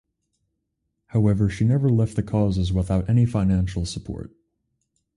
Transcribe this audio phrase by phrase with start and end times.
[1.09, 4.31] However she never left the causes without any financial support.